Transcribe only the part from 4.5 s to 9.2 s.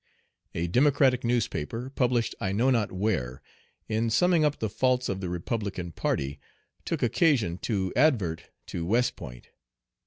the faults of the Republican party, took occasion to advert to West